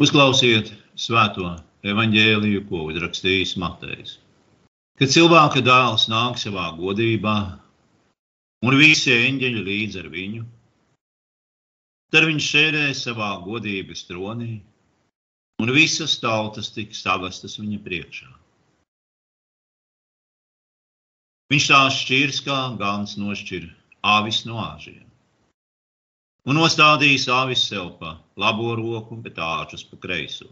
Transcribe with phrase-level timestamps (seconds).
[0.00, 1.50] Uzklausiet svēto
[1.84, 4.14] evaņģēliju, ko uzrakstījis Matejs.
[4.96, 7.34] Kad cilvēka dēls nāk savā godībā,
[8.64, 10.46] un visi eņģeļi līdz ar viņu,
[12.16, 14.54] tad viņš sēdēs savā godības tronī,
[15.60, 18.32] un visas tautas tiks savestas viņa priekšā.
[21.52, 23.68] Viņš tās šķirs kā gans nošķir
[24.16, 25.09] avis no āžiem.
[26.50, 30.48] Un nostādīs avis sev pa labo roku, bet āčus pa kreiso.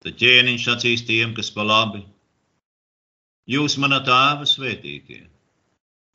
[0.00, 2.00] Tad ķēniņš sacīs tiem, kas pa labi.
[3.52, 5.20] Jūs mana tēva svētītie,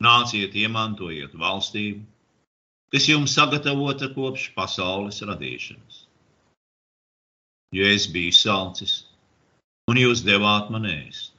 [0.02, 2.02] nāciet, iemantojiet valstību,
[2.90, 6.04] kas jums sagatavota kopš pasaules radīšanas.
[7.78, 8.96] Jo es biju salcis,
[9.94, 11.36] un jūs devāt man ēst.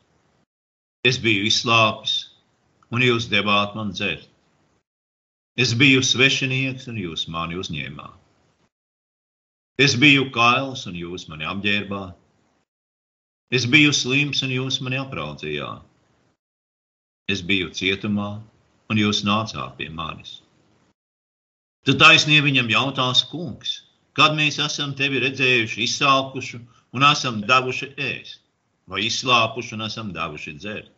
[1.02, 2.20] Es biju izslāpis,
[2.94, 4.29] un jūs devāt man dzert.
[5.60, 8.16] Es biju svešinieks, un jūs mani uzņēmāt.
[9.80, 12.16] Es biju kails, un jūs mani apģērbāt.
[13.58, 15.84] Es biju slims, un jūs mani apraudzījāt.
[17.30, 18.30] Es biju cietumā,
[18.90, 20.38] un jūs nācāt pie manis.
[21.86, 23.80] Tad taisnība viņam jautās, kungs,
[24.16, 26.60] kad mēs esam tevi redzējuši izsalkušu
[26.96, 28.40] un esam devuši ēst?
[28.90, 30.90] vai izslāpuši un esam devuši dzert.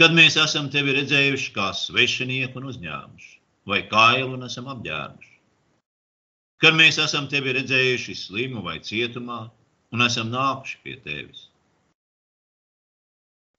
[0.00, 3.32] Kad mēs esam tevi redzējuši kā svešinieku un uzņēmuši,
[3.68, 5.30] vai kailu un esam apģērbuši.
[6.62, 9.40] Kad mēs esam tevi redzējuši slimu vai cietumā
[9.92, 11.48] un esam nākuši pie tevis.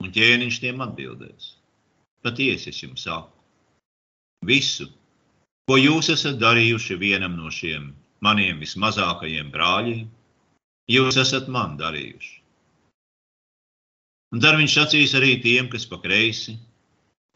[0.03, 1.53] Un ķēniņš tiem atbildēs:
[2.23, 3.31] Patiesi es jums saku,
[4.47, 4.87] visu,
[5.67, 7.91] ko jūs esat darījuši vienam no šiem
[8.23, 10.07] maniem vismazākajiem brāļiem,
[10.91, 12.39] jūs esat man darījuši.
[14.33, 16.55] Un tad viņš sacīs arī tiem, kas pa kreisi: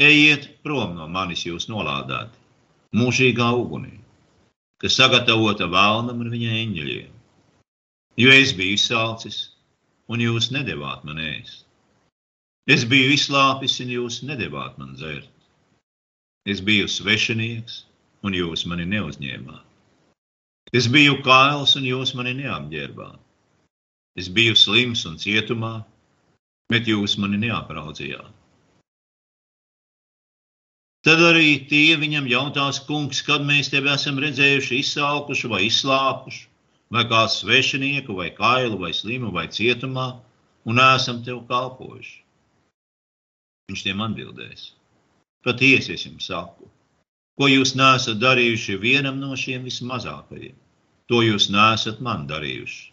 [0.02, 2.47] Ejiet prom no manis, jūs nolādēti,
[2.98, 3.96] mūžīgā ugunī,
[4.82, 7.14] kas sagatavota vēlnam un viņa eņģeļiem.
[8.18, 9.40] Jo es biju izsalcis,
[10.10, 11.66] un jūs nedavāt man ēst.
[12.68, 15.30] Es biju izslāpis, un jūs nedavāt man dzert.
[16.48, 17.84] Es biju svešinieks,
[18.28, 19.64] un jūs mani neuzņēmāt.
[20.76, 23.20] Es biju kails, un jūs mani neapģērbāt.
[24.20, 25.76] Es biju slims un cietumā,
[26.72, 28.37] bet jūs mani neapraudzījāt.
[31.06, 36.48] Tad arī tie viņam jautās, kungs, kad mēs tevi esam redzējuši izsalkuši vai izslāpuši,
[36.94, 40.08] vai kā svešinieku, vai kailu, vai slimu, vai cietumā,
[40.68, 42.18] un esam tev kalpojuši.
[43.68, 44.72] Viņš tiem atbildēs:
[45.46, 46.68] Patiesi es jums saku,
[47.38, 50.56] ko jūs nesat darījuši vienam no šiem vismazākajiem,
[51.12, 52.86] to jūs nesat man darījuši.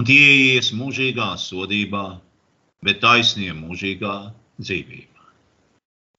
[0.00, 2.04] Un tie ies mūžīgā sodībā,
[2.86, 4.14] bet taisnie mūžīgā
[4.62, 5.09] dzīvībā.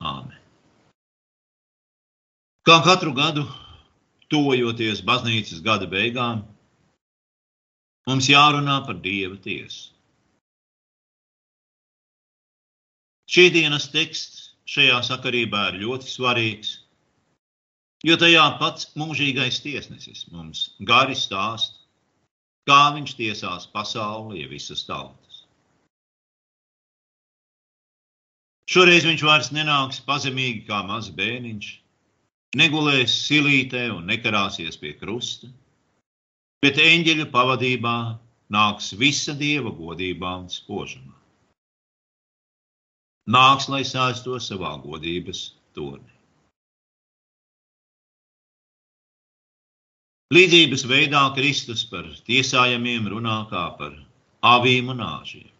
[0.01, 0.37] Āmen.
[2.67, 3.45] Kā katru gadu,
[4.33, 6.43] tojoties baznīcas gada beigām,
[8.09, 9.89] mums jārunā par Dieva tiesu.
[13.31, 16.73] Šī dienas teksts šajā sakarībā ir ļoti svarīgs,
[18.03, 21.81] jo tajā pats mūžīgais tiesnesis mums gari stāst
[22.69, 25.30] kā viņš tiesās pasauli, ja visas tautas.
[28.71, 31.71] Šoreiz viņš vairs nenāks pazemīgi kā mazs bērniņš,
[32.61, 35.49] negulēs silītē un nekarāsies pie krusta,
[36.63, 37.95] bet eņģeļa pavadībā
[38.55, 41.17] nāks visa dieva godībā un spožumā.
[43.35, 45.43] Nāks, lai sēsto savā godības
[45.75, 46.15] tornī.
[50.31, 53.97] Līdzības veidā Kristus par tiesājamiem runā kā par
[54.47, 55.50] avīm un āžiem.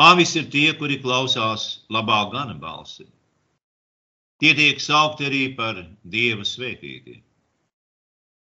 [0.00, 3.06] Avis ir tie, kuri klausās labā gana balsi.
[4.42, 7.22] Tie tiek saukti arī par dieva svētītiem.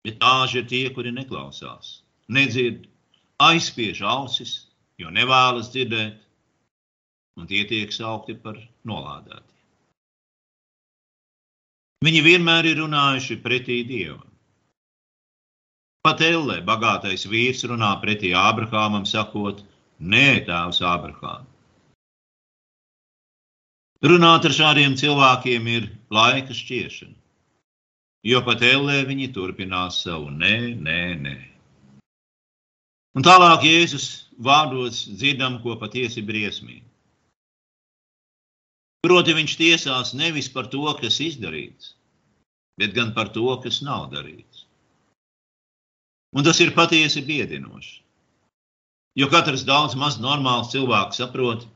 [0.06, 2.86] Bet āži ir tie, kuri neklausās, nedzird,
[3.42, 6.18] aizspiež ausis, jo nevēlas dzirdēt,
[7.38, 9.48] un tie tiek saukti par nolādētiem.
[12.02, 14.26] Viņi vienmēr ir runājuši pretī Dievam.
[16.02, 19.62] Pat Ellē, bagātais vīrs, runā pretī Ābrahamam, sakot,
[20.02, 21.48] nē, tēvs Ābrahām.
[24.02, 27.14] Runāt ar šādiem cilvēkiem ir laika šķiešana,
[28.26, 31.36] jo pat Ellē viņi turpinās savu nē, nē, nē.
[33.14, 34.08] Un tālāk Jēzus
[34.42, 36.88] vārdos dzirdam, ko patiesi briesmīgi.
[39.06, 41.94] Proti, viņš tiesās nevis par to, kas izdarīts,
[42.78, 44.66] bet gan par to, kas nav darīts.
[46.34, 48.01] Un tas ir patiesi biedinoši.
[49.18, 51.66] Jo katrs daudz maz normāls cilvēks saprot,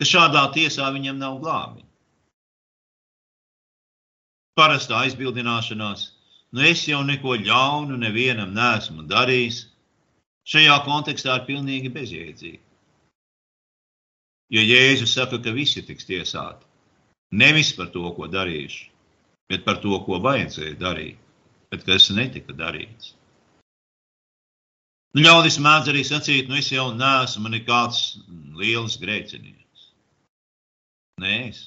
[0.00, 1.84] ka šādā tiesā viņam nav glābi.
[4.56, 6.08] Parastā aizbildināšanās
[6.52, 9.62] nu es jau neko ļaunu nevienam nesmu darījis,
[10.48, 12.60] šajā kontekstā ir pilnīgi bezjēdzīgi.
[14.52, 16.66] Jo Jēzus saka, ka visi tiks tiesāti.
[17.32, 18.82] Nevis par to, ko darījuši,
[19.48, 21.16] bet par to, ko vajadzēja darīt,
[21.72, 23.14] bet kas netika darīts.
[25.12, 27.98] Nu, ļaudis mēdz arī sacīt, nu es jau neesmu nekāds
[28.56, 29.90] liels grēcinieks.
[31.20, 31.66] Nē, es.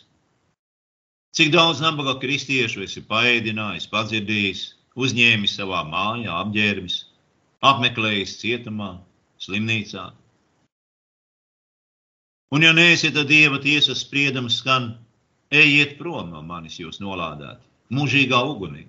[1.38, 4.66] Cik daudz nabaga kristiešu esi paēdinājis, padzirdījis,
[4.98, 6.98] uzņēmis savā mājā, apģērbis,
[7.70, 8.92] apmeklējis cietumā,
[9.46, 10.10] slimnīcā.
[12.56, 14.96] Un, ja neesi, tad Dieva tiesas spriedums skan,
[15.54, 17.62] ejiet prom no manis, jūs nolādēt,
[17.94, 18.88] mūžīgā ugunī,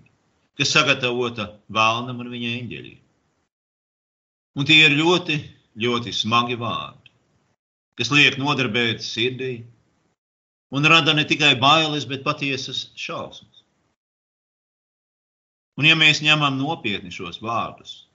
[0.56, 3.02] kas sagatavota vēlnam un viņa eņģeļiem.
[4.56, 5.36] Un tie ir ļoti,
[5.76, 7.12] ļoti smagi vārdi,
[8.00, 9.58] kas liek nodarbēt sirdī
[10.72, 13.62] un rada ne tikai bailes, bet patiesas šausmas.
[15.76, 18.06] Un, ja mēs ņemam nopietni šos vārdus,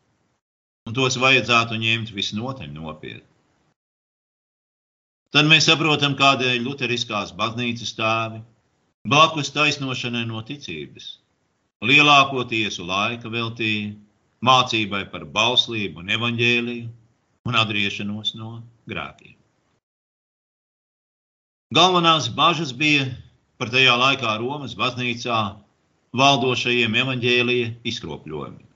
[0.89, 3.27] un tos vajadzētu ņemt visnotaļ nopietni,
[5.31, 8.41] tad mēs saprotam, kādēļ Lutheriskās baznīcas tēvi
[9.07, 11.19] blakus taisnošanai no ticības
[11.85, 13.93] lielāko tiesu laika veltīja
[14.45, 16.87] mācībai par bauslību un evaņģēliju
[17.49, 18.55] un atgriešanos no
[18.89, 19.37] grēkiem.
[21.71, 23.05] Galvenās bažas bija
[23.61, 25.39] par tajā laikā Romas baznīcā
[26.17, 28.67] valdošajiem evaņģēlīja izkropļojumiem,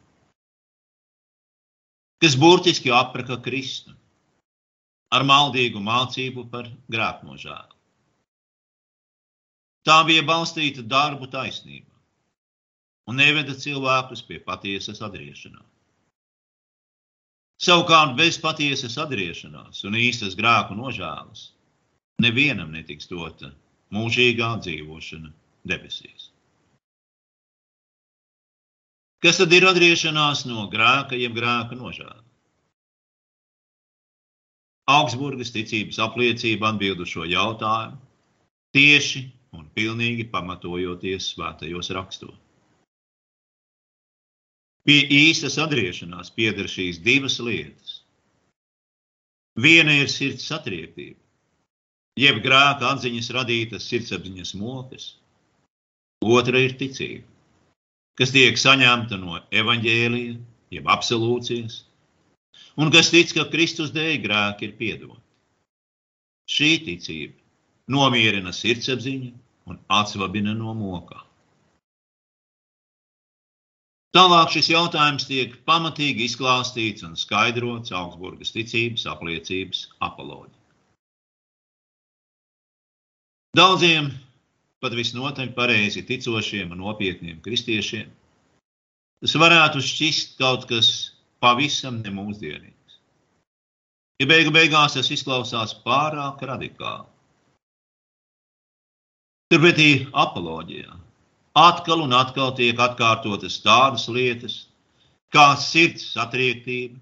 [2.24, 3.92] kas burtiski apraka Kristu
[5.12, 7.74] ar maldīgu mācību par grēknožēlu.
[9.86, 11.95] Tā bija balstīta darbu taisnībā
[13.10, 15.72] un neveda cilvēkus pie patiesas atgriešanās.
[17.66, 21.52] Savukārt, bez patiesas atgriešanās un īstas grēku nožēlas,
[22.22, 23.54] nevienam netiks dota
[23.96, 25.32] mūžīgā dzīvošana
[25.72, 26.32] debesīs.
[29.24, 32.22] Kas tad ir atgriešanās no grēka, jeb grēka nožēla?
[34.92, 37.98] Augsburgas ticības apliecība atbild uz šo jautājumu
[38.78, 39.24] tieši
[39.56, 42.45] un pilnīgi pamatojoties svētajos rakstos.
[44.86, 48.02] Pie īstas atgriešanās pieder šīs divas lietas.
[49.58, 51.18] Viena ir sirds satriektība,
[52.20, 55.08] jeb grēka atziņas radītas sirdsapziņas mokas.
[56.22, 57.26] Otra ir ticība,
[58.20, 60.38] kas tiek saņemta no evaņģēlija,
[60.76, 61.82] jeb absolūcijas,
[62.78, 65.22] un kas tic, ka Kristus dēļ grēki ir piedoti.
[66.46, 67.40] Šī ticība
[67.96, 69.32] nomierina sirdsapziņu
[69.72, 71.26] un atsvabina no mokām.
[74.16, 80.62] Tālāk šis jautājums tiek pamatīgi izklāstīts un skaidrots Augsburgas ticības apliecības apoloģijā.
[83.60, 84.08] Daudziem
[84.84, 88.08] pat visnotaļ pareizi ticošiem un nopietniem kristiešiem
[89.26, 90.90] tas varētu šķist kaut kas
[91.44, 93.00] pavisam nemūsdienīgs.
[94.24, 97.08] Ja beigu beigās tas izklausās pārāk radikāli.
[99.52, 101.05] Turpretī apoloģijā
[101.56, 104.66] atkal un atkal tiek atkārtotas tādas lietas,
[105.32, 107.00] kā sirds satriektība,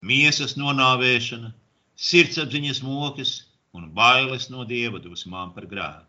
[0.00, 1.52] miesas nonāvēšana,
[1.96, 3.34] sirdsapziņas mokas
[3.76, 6.08] un bailes no dieva dusmām par grēku.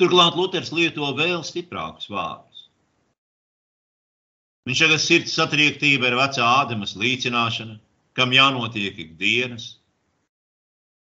[0.00, 2.64] Turklāt Luters lieto vēl stiprākus vārdus.
[4.64, 7.76] Viņš saka, ka sirds satriektība ir vecā ādamas līcināšana,
[8.16, 9.76] kam jānotiek ikdienas,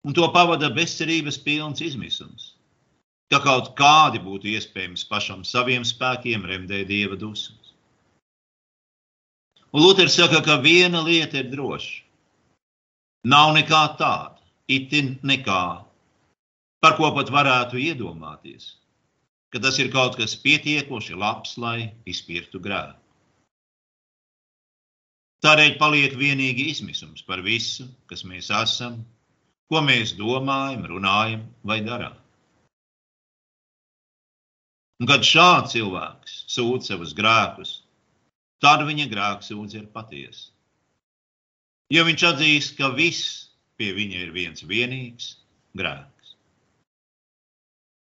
[0.05, 2.58] un to pavada bezcerības pilns izmisums
[3.33, 7.75] ka kaut kādi būtu iespējams pašam saviem spēkiem remdēt dieva dusmas.
[9.73, 12.05] Un Luters saka, ka viena lieta ir droša.
[13.29, 14.41] Nav nekā tāda,
[14.73, 15.65] itin nekā,
[16.81, 18.71] par ko pat varētu iedomāties,
[19.53, 22.97] ka tas ir kaut kas pietiekoši labs, lai izpirktu grēku.
[25.45, 29.03] Tādēļ paliek vienīgi izmisums par visu, kas mēs esam,
[29.71, 32.17] ko mēs domājam, runājam vai darām.
[34.99, 37.75] Un kad šāds cilvēks sūdz savus grēkus,
[38.63, 40.49] tad viņa grēksūdze ir patiesa.
[41.95, 45.37] Jo viņš atzīst, ka viss pie viņa ir viens vienīgs
[45.79, 46.35] grēks.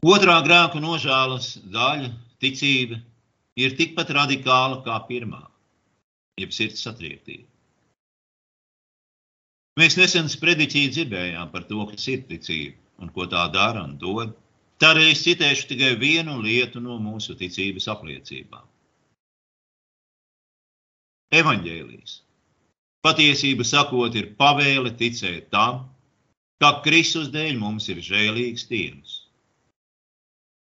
[0.02, 2.12] Otrā grēku nožēlas daļa,
[2.44, 3.00] ticība,
[3.56, 5.42] ir tikpat radikāla kā pirmā,
[6.42, 7.48] jeb sirds satriektība.
[9.80, 14.34] Mēs nesen sprediķī dzirdējām par to, kas ir ticība un ko tā dara un dod.
[14.82, 18.66] Tādēļ es citēšu tikai vienu lietu no mūsu ticības apliecībām.
[21.38, 22.16] Evanģēlijas.
[23.06, 25.86] Patiesība sakot, ir pavēle ticēt tam,
[26.62, 29.14] ka Kristus dēļ mums ir žēlīgs Dievs.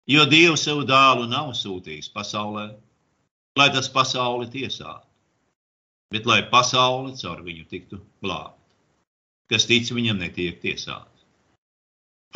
[0.09, 2.71] Jo Dievs savu dēlu nav sūtījis pasaulē,
[3.59, 5.07] lai tas pasauli tiesātu,
[6.15, 8.57] bet lai pasauli caur viņu tiktu glābta.
[9.51, 11.10] Kas tic viņam, netiek tiesāts.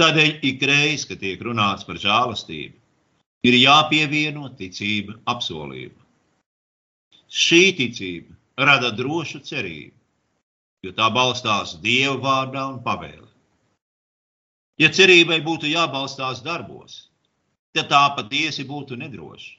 [0.00, 2.74] Tādēļ ikreiz, kad tiek runāts par žēlastību,
[3.46, 6.00] ir jāpievieno ticība apsolība.
[7.30, 9.94] Šī ticība rada drošu cerību,
[10.84, 13.30] jo tā balstās Dieva vārdā un pavēlē.
[14.82, 17.04] Ja cerībai būtu jābalstās darbos,
[17.74, 19.54] tad tā patiesi būtu nedroša,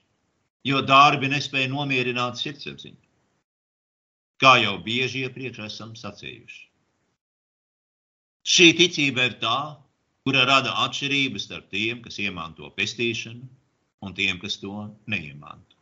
[0.68, 3.00] jo darbi nespēja nomierināt sirdsapziņu.
[4.44, 6.63] Kā jau bieži iepriekš esam sacījuši.
[8.46, 9.60] Šī ticība ir tā,
[10.25, 13.46] kura rada atšķirības starp tiem, kas iemanto pestīšanu,
[14.05, 15.77] un tiem, kas to neiemanto.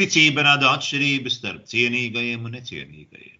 [0.00, 3.36] Ticība rada atšķirības starp cienīgajiem un necienīgajiem.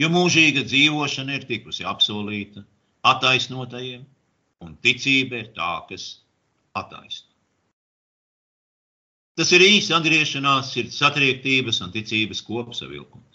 [0.00, 2.62] Jo mūžīga dzīvošana ir tikusi apsolīta
[3.10, 4.06] attaisnotajiem,
[4.64, 6.06] un ticība ir tā, kas
[6.78, 7.28] attaisno.
[9.38, 13.29] Tas ir īsi atgriešanās sirds satriektības un ticības kopsavilkums.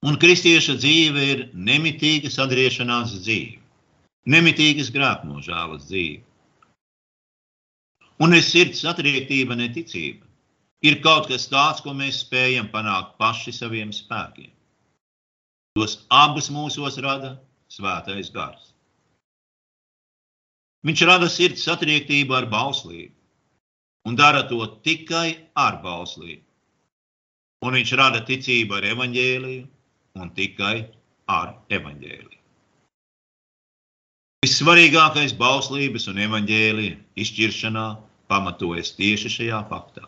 [0.00, 3.58] Un kristieša dzīve ir nemitīgas atgriešanās dzīve,
[4.32, 6.22] nemitīgas grēknožālas dzīve.
[8.24, 10.24] Un es sirds satriektība, neticība
[10.84, 14.50] ir kaut kas tāds, ko mēs spējam panākt paši saviem spēkiem.
[15.76, 17.36] Tos abus mūsos rada
[17.70, 18.72] svētais gars.
[20.88, 23.12] Viņš rada sirds satriektību ar bauslību
[24.08, 26.40] un dara to tikai ar bauslību.
[27.68, 29.66] Un viņš rada ticību ar evaņģēliju
[30.18, 30.90] un tikai
[31.30, 32.38] ar evaņģēliju.
[34.40, 37.86] Vissvarīgākais bauslības un evaņģēlija izšķiršanā
[38.30, 40.06] pamatojas tieši šajā faktā.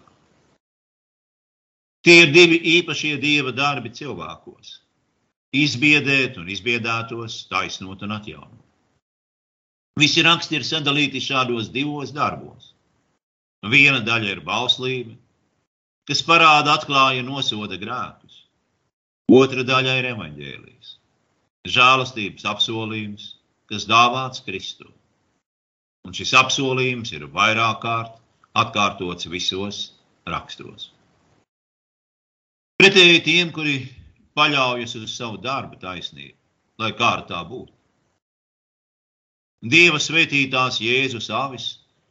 [2.02, 4.78] Tie ir divi īpašie dieva darbi cilvēkos-
[5.64, 8.62] izbiedēt un izbiedētos, taisnot un atjaunot.
[10.00, 12.72] Visi raksti ir sadalīti šādos divos darbos.
[13.62, 15.14] Viena daļa ir bauslība,
[16.08, 18.41] kas parāda, atklāja, nosoda grēkus.
[19.32, 20.88] Otra daļa ir evaņģēlijas,
[21.74, 23.28] žēlastības apsolījums,
[23.70, 24.90] kas dāvāts Kristum.
[26.04, 28.18] Un šis apsolījums ir vairāk kārt
[28.58, 29.78] atkārtots visos
[30.28, 30.90] rakstos.
[32.82, 33.78] Pretēji tiem, kuri
[34.36, 36.36] paļaujas uz savu darbu taisnību,
[36.82, 37.72] lai kā tā būtu.
[39.62, 41.68] Dieva svētītās Jēzus avis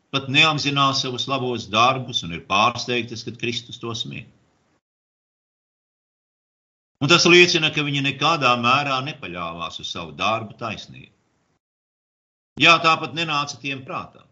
[0.09, 4.29] pat neapzinās savus labos darbus un ir pārsteigtas, kad Kristus to smiež.
[7.01, 11.13] Un tas liecina, ka viņi nekādā mērā nepaļāvās uz savu darbu taisnību.
[12.61, 14.27] Jā, tāpat nenāca tiem prātā.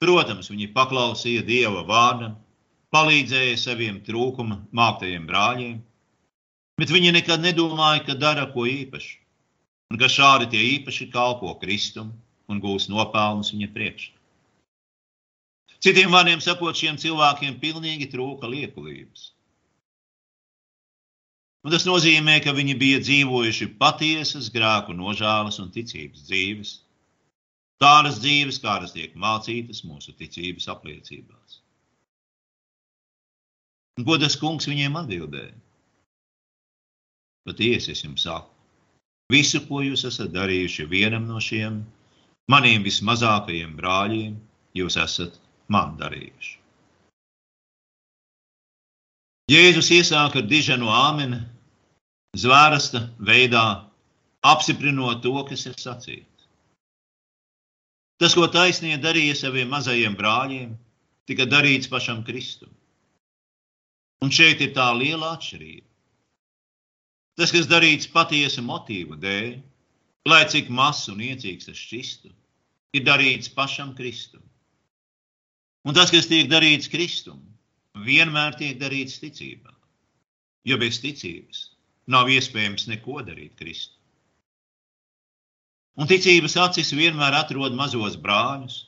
[0.00, 2.38] Protams, viņi paklausīja Dieva vārdam,
[2.94, 5.76] palīdzēja saviem trūkuma māktajiem brāļiem,
[6.80, 9.18] bet viņi nekad nedomāja, ka dara ko īpašu,
[9.92, 12.10] un ka šādi tie īpaši kalpo Kristum
[12.48, 14.16] un gūs nopelnus viņa priekšā.
[15.82, 19.32] Citiem vārdiem sakot, šiem cilvēkiem pilnīgi trūka liekulības.
[21.62, 26.72] Un tas nozīmē, ka viņi bija dzīvojuši patiesas grēku nožēlas un ticības dzīves.
[27.82, 31.60] Tādas dzīves, kādas tiek mācītas mūsu ticības apliecībās.
[33.98, 35.54] Un ko tas kungs viņiem atbildēja?
[37.46, 38.50] Patiesi es jums saku,
[39.34, 41.80] visu, ko jūs esat darījuši vienam no šiem
[42.50, 44.34] maniem vismazākajiem brāļiem,
[44.78, 45.38] jūs esat
[45.70, 46.58] man darījuši.
[49.52, 51.42] Jēzus iesāka ar diženu āmeni,
[52.32, 53.88] zvērsta veidā,
[54.42, 56.46] apstiprinot to, kas ir sacīts.
[58.22, 60.76] Tas, ko taisnie darīja saviem mazajiem brāļiem,
[61.28, 62.70] tika darīts pašam Kristum.
[64.22, 65.88] Un šeit ir tā liela atšķirība.
[67.40, 69.56] Tas, kas darīts patiesa motīva dēļ,
[70.28, 72.30] lai cik mazs un iecīgs tas šķistu,
[72.96, 74.44] ir darīts pašam Kristum.
[75.82, 77.40] Un tas, kas tiek darīts Kristum,
[78.06, 79.72] vienmēr tiek darīts ticībā.
[80.68, 81.71] Jo bez ticības
[82.10, 83.94] nav iespējams neko darīt Kristu.
[86.00, 88.78] Un ticības acis vienmēr atrod mazos brāļus,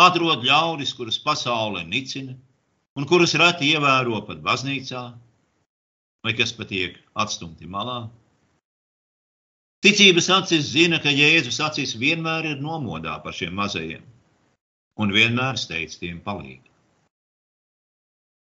[0.00, 2.34] atrod ļaudis, kurus pasaule nicina
[2.96, 5.02] un kurus reti ievēro pat baznīcā,
[6.24, 8.06] vai kas pat tiek atstumti malā.
[9.82, 14.04] Ticības acis zina, ka Jēzus acis vienmēr ir nomodā par šiem mazajiem
[15.02, 16.70] un vienmēr steidz tiem palīdzību.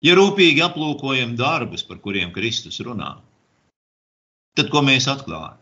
[0.01, 3.19] Ja rūpīgi aplūkojam darbus, par kuriem Kristus runā,
[4.59, 5.59] tad ko mēs atklājam?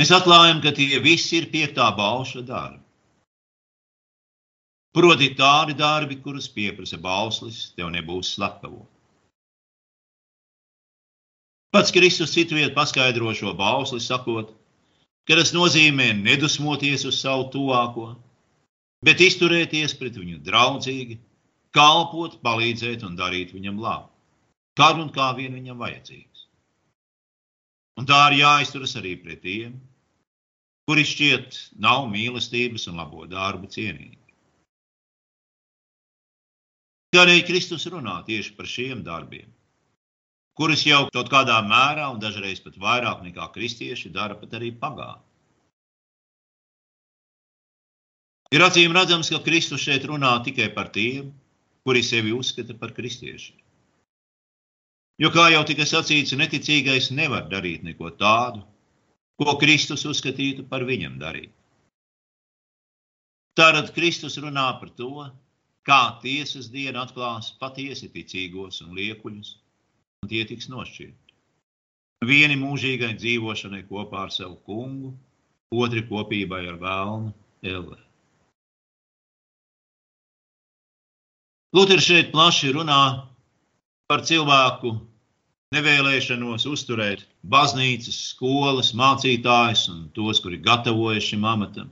[0.00, 2.80] Mēs atklājam, ka tie visi ir piektā balša darbi.
[4.92, 8.88] Proti, tādi darbi, kurus pieprasa bauslis, tev nebūs slepkavot.
[11.72, 14.50] Pats Kristus citu vietu paskaidro šo bausli, sakot,
[15.28, 18.10] ka tas nozīmē nedusmoties uz savu tuvāko,
[19.04, 21.16] bet izturēties pret viņu draudzīgi,
[21.72, 24.10] kalpot, palīdzēt un darīt viņam labu,
[24.76, 26.31] kad un kā vien viņam vajadzīgs.
[28.00, 29.74] Un tā ir jāizturas arī pret tiem,
[30.88, 34.18] kuri šķiet nav mīlestības un labo darbu cienīgi.
[37.12, 39.50] Kādēļ Kristus runā tieši par šiem darbiem,
[40.56, 45.28] kurus jau kaut kādā mērā un dažreiz pat vairāk nekā kristieši dara pat arī pagātnē.
[48.52, 51.30] Ir acīm redzams, ka Kristus šeit runā tikai par tiem,
[51.88, 53.61] kuri sevi uzskata par kristiešiem.
[55.22, 58.64] Jo, kā jau tika sacīts, neticīgais nevar darīt neko tādu,
[59.38, 61.52] ko Kristus uzskatītu par viņam darīt.
[63.54, 65.28] Tātad Kristus runā par to,
[65.86, 69.52] kā tiesas diena atklās patiesi ticīgos un liekuļus,
[70.24, 71.36] un tie tiks nošķirti.
[72.26, 75.12] Vieni mūžīgai dzīvošanai kopā ar savu kungu,
[75.70, 77.30] otri kopībai ar vēlnu
[77.62, 78.00] Elē.
[81.78, 83.00] Luters šeit plaši runā
[84.10, 84.96] par cilvēku
[85.72, 91.90] nevēlēšanos uzturēt baznīcas, skolas, mācītājus un tos, kuri gatavojas šim amatam.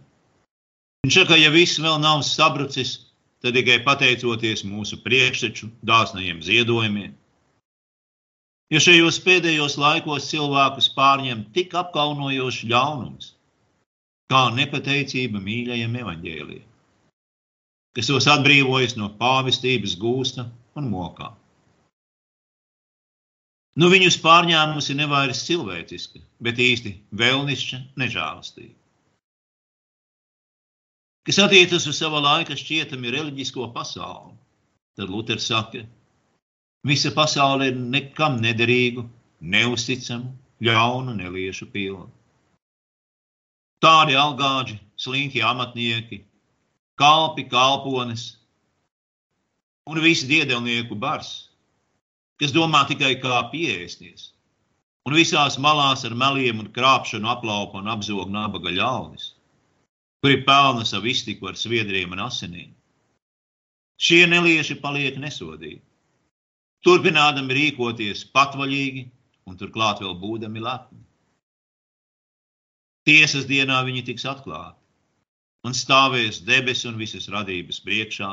[1.05, 2.97] Viņš saka, ka ja viss vēl nav sabrucis,
[3.41, 7.15] tad tikai pateicoties mūsu priekšteču dāsnajiem ziedojumiem.
[8.71, 13.33] Jo šajos pēdējos laikos cilvēkus pārņem tik apkaunojošs ļaunums,
[14.31, 16.67] kā nepateicība mīļajiem evaņģēliem
[17.97, 20.47] kas tos atbrīvojas no pāvestības gūsta
[20.79, 21.33] un mokā.
[23.79, 28.75] Nu, viņus pārņēmusi nevairs cilvēciska, bet īsti vēlnišķa nežēlastība.
[31.27, 34.35] Kas attiecas uz sava laika šķietami reliģisko pasauli,
[34.99, 35.85] tad Luters saka,
[36.83, 39.05] visa pasaule ir nekam nederīgu,
[39.41, 40.33] neusticamu,
[40.65, 42.09] ļaunu neliešu pilnu.
[43.81, 46.25] Tādi algāģi, slinki amatnieki,
[47.01, 48.27] kalpi, kalpones
[49.89, 51.50] un visi diedelnieku bars,
[52.41, 54.31] kas domā tikai kā pieēsties.
[55.09, 59.31] Un visās malās ar meliem un krāpšanu aplaupa un apzog nabaga ļaunis,
[60.21, 62.73] kuri pelna savu iztiku ar sviedriem un asinīm.
[64.01, 65.83] Šie nelieši paliek nesodīti,
[66.85, 69.07] turpinādami rīkoties patvaļīgi
[69.49, 71.01] un turklāt vēl būdami lepni.
[73.09, 74.81] Tiesas dienā viņi tiks atklāti
[75.69, 78.31] un stāvēs debesu un visas radības priekšā,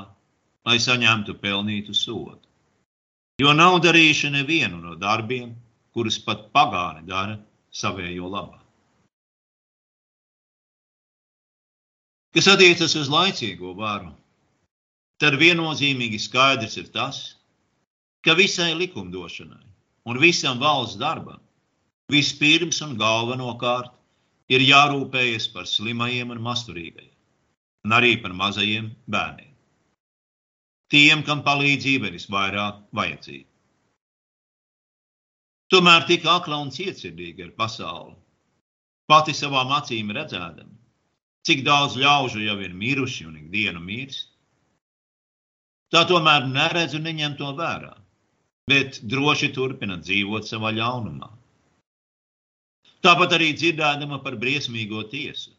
[0.68, 2.47] lai saņemtu pelnītu sodu.
[3.38, 5.52] Jo nav darījuši nevienu no darbiem,
[5.94, 7.36] kurus pat pagāni dara
[7.70, 8.58] savējo labā.
[12.34, 14.10] Kas attiecas uz laicīgo varu,
[15.22, 17.20] tad viennozīmīgi skaidrs ir tas,
[18.26, 19.66] ka visai likumdošanai
[20.10, 21.42] un visam valsts darbam
[22.14, 23.94] vispirms un galvenokārt
[24.54, 27.14] ir jārūpējas par slimajiem un masturīgajiem
[27.88, 29.57] un arī par mazajiem bērniem.
[30.94, 33.48] Tiem, kam palīdzība ir visvairāk vajadzīga.
[35.74, 38.16] Tomēr tik akla un cietsirdīga ir pasaule.
[39.08, 40.76] Pati savām acīm redzēdama,
[41.48, 44.30] cik daudz ļaužu jau ir miruši un ikdienu mirst.
[45.92, 47.94] Tā tomēr neredz un neņem to vērā,
[48.68, 51.30] bet droši turpina dzīvot savā ļaunumā.
[53.04, 55.57] Tāpat arī dzirdēdama par briesmīgo tiesu.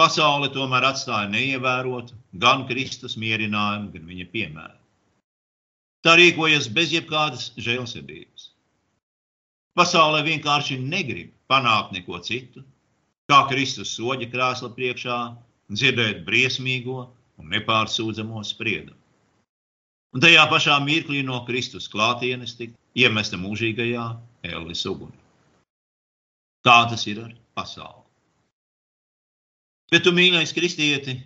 [0.00, 4.78] Pasaule tomēr atstāja neievērotu gan Kristus mierinājumu, gan viņa piemēru.
[6.02, 8.48] Tā rīkojas bez jebkādas žēlsirdības.
[9.78, 12.64] Pasaulē vienkārši negrib panākt neko citu,
[13.30, 15.18] kā Kristus soļa krēsla priekšā,
[15.72, 16.98] dzirdēt briesmīgo
[17.40, 18.98] un nepārsūdzamo spriedumu.
[20.12, 24.04] Un tajā pašā mirklī no Kristus klātienes tika iemesta mūžīgajā
[24.50, 25.16] ēles ugunī.
[26.66, 28.01] Tā tas ir ar pasauli.
[29.92, 31.18] Bet tu, mīļais kristieti,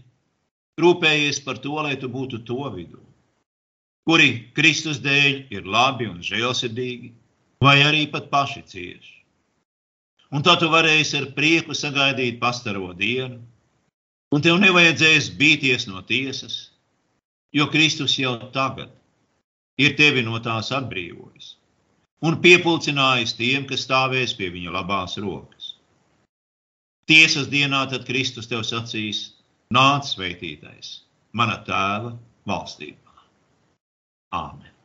[0.83, 3.03] rūpējies par to, lai tu būtu to vidū,
[4.07, 7.13] kuri Kristus dēļ ir labi un žēlsirdīgi,
[7.63, 9.15] vai arī pat paši cieši.
[10.35, 13.39] Un tā tu varēsi ar prieku sagaidīt pastaro dienu,
[14.35, 16.73] un tev nevajadzēs bīties no tiesas,
[17.55, 18.91] jo Kristus jau tagad
[19.79, 21.55] ir tevi no tās atbrīvojis
[22.25, 25.56] un piepulcinājis tiem, kas stāvēs pie viņa labās rokas.
[27.07, 29.21] Tiesas dienā tad Kristus tev sacīs:
[29.75, 30.93] Nāc, svētītais,
[31.39, 32.17] mana tēva
[32.51, 33.21] valstībā.
[34.35, 34.76] Āmen!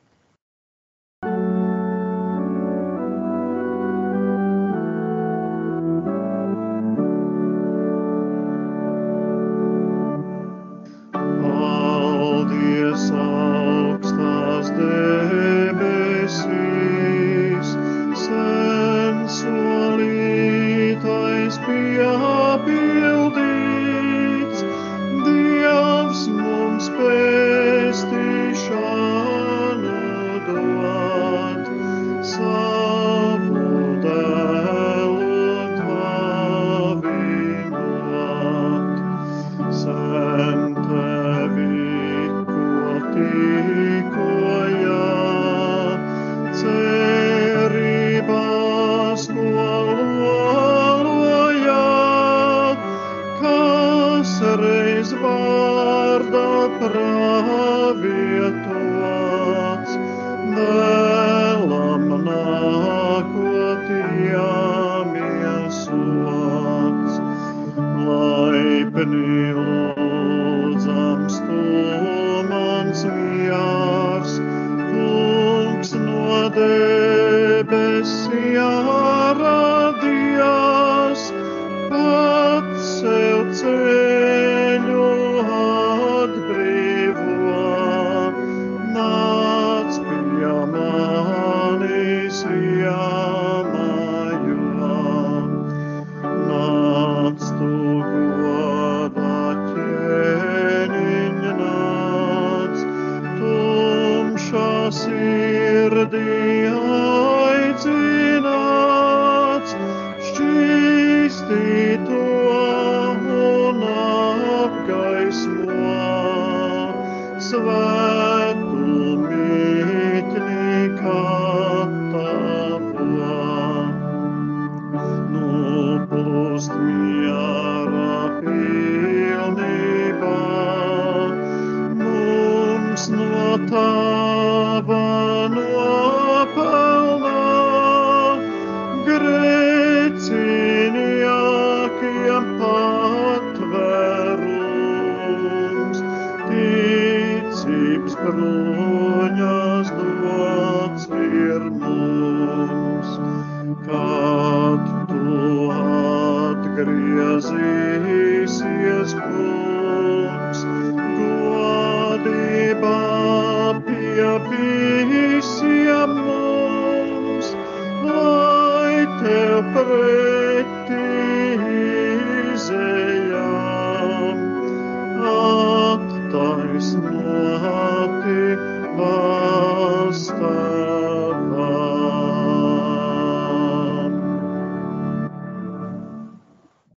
[104.92, 105.31] see.